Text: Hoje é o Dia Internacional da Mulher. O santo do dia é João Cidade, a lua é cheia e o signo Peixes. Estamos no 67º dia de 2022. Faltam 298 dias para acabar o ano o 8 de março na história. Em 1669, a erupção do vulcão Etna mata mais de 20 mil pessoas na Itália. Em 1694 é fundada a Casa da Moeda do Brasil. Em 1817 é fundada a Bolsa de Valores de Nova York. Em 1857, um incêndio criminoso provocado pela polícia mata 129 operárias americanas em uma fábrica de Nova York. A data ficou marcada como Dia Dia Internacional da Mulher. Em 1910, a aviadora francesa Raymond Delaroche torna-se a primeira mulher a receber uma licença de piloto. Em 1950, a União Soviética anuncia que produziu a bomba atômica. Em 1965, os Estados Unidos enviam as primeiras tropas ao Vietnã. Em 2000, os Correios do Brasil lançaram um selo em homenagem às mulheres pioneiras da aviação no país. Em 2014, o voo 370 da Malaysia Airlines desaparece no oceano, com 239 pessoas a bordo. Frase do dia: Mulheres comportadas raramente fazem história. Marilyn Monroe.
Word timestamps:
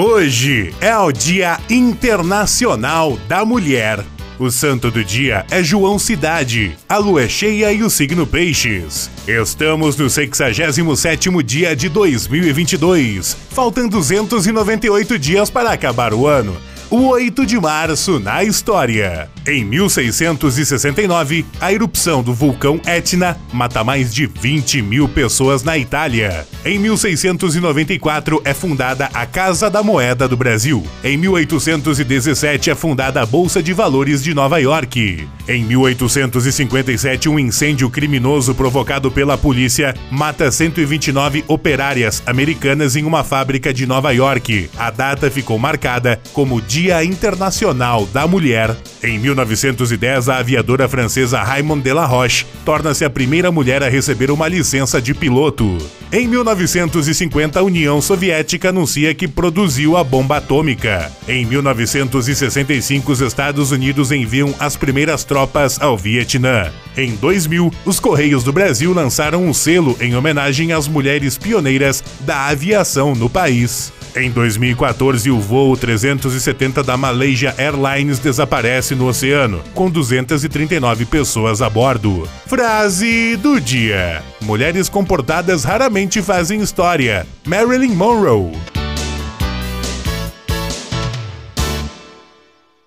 Hoje 0.00 0.72
é 0.80 0.96
o 0.96 1.10
Dia 1.10 1.58
Internacional 1.68 3.18
da 3.26 3.44
Mulher. 3.44 4.04
O 4.38 4.48
santo 4.48 4.92
do 4.92 5.02
dia 5.02 5.44
é 5.50 5.60
João 5.60 5.98
Cidade, 5.98 6.76
a 6.88 6.98
lua 6.98 7.24
é 7.24 7.28
cheia 7.28 7.72
e 7.72 7.82
o 7.82 7.90
signo 7.90 8.24
Peixes. 8.24 9.10
Estamos 9.26 9.96
no 9.96 10.06
67º 10.06 11.42
dia 11.42 11.74
de 11.74 11.88
2022. 11.88 13.36
Faltam 13.50 13.88
298 13.88 15.18
dias 15.18 15.50
para 15.50 15.72
acabar 15.72 16.14
o 16.14 16.28
ano 16.28 16.56
o 16.90 17.08
8 17.08 17.44
de 17.44 17.60
março 17.60 18.18
na 18.18 18.42
história. 18.42 19.28
Em 19.46 19.62
1669, 19.64 21.44
a 21.60 21.72
erupção 21.72 22.22
do 22.22 22.32
vulcão 22.32 22.80
Etna 22.86 23.36
mata 23.52 23.84
mais 23.84 24.12
de 24.12 24.26
20 24.26 24.80
mil 24.82 25.08
pessoas 25.08 25.62
na 25.62 25.76
Itália. 25.76 26.46
Em 26.64 26.78
1694 26.78 28.40
é 28.44 28.54
fundada 28.54 29.10
a 29.12 29.26
Casa 29.26 29.68
da 29.68 29.82
Moeda 29.82 30.26
do 30.26 30.36
Brasil. 30.36 30.86
Em 31.04 31.16
1817 31.18 32.70
é 32.70 32.74
fundada 32.74 33.20
a 33.20 33.26
Bolsa 33.26 33.62
de 33.62 33.74
Valores 33.74 34.22
de 34.22 34.32
Nova 34.32 34.58
York. 34.58 35.28
Em 35.46 35.64
1857, 35.64 37.28
um 37.28 37.38
incêndio 37.38 37.90
criminoso 37.90 38.54
provocado 38.54 39.10
pela 39.10 39.36
polícia 39.36 39.94
mata 40.10 40.50
129 40.50 41.44
operárias 41.48 42.22
americanas 42.26 42.96
em 42.96 43.04
uma 43.04 43.24
fábrica 43.24 43.74
de 43.74 43.86
Nova 43.86 44.10
York. 44.12 44.70
A 44.78 44.90
data 44.90 45.30
ficou 45.30 45.58
marcada 45.58 46.20
como 46.32 46.60
Dia 46.60 46.77
Dia 46.78 47.02
Internacional 47.02 48.06
da 48.12 48.24
Mulher. 48.24 48.76
Em 49.02 49.18
1910, 49.18 50.28
a 50.28 50.36
aviadora 50.36 50.88
francesa 50.88 51.42
Raymond 51.42 51.82
Delaroche 51.82 52.46
torna-se 52.64 53.04
a 53.04 53.10
primeira 53.10 53.50
mulher 53.50 53.82
a 53.82 53.88
receber 53.88 54.30
uma 54.30 54.46
licença 54.46 55.02
de 55.02 55.12
piloto. 55.12 55.76
Em 56.12 56.28
1950, 56.28 57.58
a 57.58 57.64
União 57.64 58.00
Soviética 58.00 58.68
anuncia 58.68 59.12
que 59.12 59.26
produziu 59.26 59.96
a 59.96 60.04
bomba 60.04 60.36
atômica. 60.36 61.10
Em 61.26 61.44
1965, 61.44 63.10
os 63.10 63.20
Estados 63.20 63.72
Unidos 63.72 64.12
enviam 64.12 64.54
as 64.60 64.76
primeiras 64.76 65.24
tropas 65.24 65.82
ao 65.82 65.98
Vietnã. 65.98 66.70
Em 66.96 67.16
2000, 67.16 67.72
os 67.84 67.98
Correios 67.98 68.44
do 68.44 68.52
Brasil 68.52 68.94
lançaram 68.94 69.44
um 69.44 69.52
selo 69.52 69.96
em 70.00 70.14
homenagem 70.14 70.72
às 70.72 70.86
mulheres 70.86 71.36
pioneiras 71.36 72.04
da 72.20 72.46
aviação 72.46 73.16
no 73.16 73.28
país. 73.28 73.92
Em 74.16 74.30
2014, 74.30 75.30
o 75.30 75.38
voo 75.38 75.76
370 75.76 76.82
da 76.82 76.96
Malaysia 76.96 77.54
Airlines 77.58 78.18
desaparece 78.18 78.94
no 78.94 79.06
oceano, 79.08 79.62
com 79.74 79.90
239 79.90 81.04
pessoas 81.04 81.60
a 81.62 81.68
bordo. 81.68 82.28
Frase 82.46 83.36
do 83.36 83.60
dia: 83.60 84.22
Mulheres 84.40 84.88
comportadas 84.88 85.64
raramente 85.64 86.22
fazem 86.22 86.60
história. 86.60 87.26
Marilyn 87.46 87.94
Monroe. 87.94 88.77